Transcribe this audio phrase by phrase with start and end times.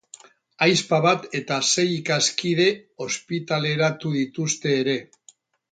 [0.67, 2.67] Ahizpa bat eta sei ikaskide
[3.09, 4.99] ospitaleratu dituzte ere.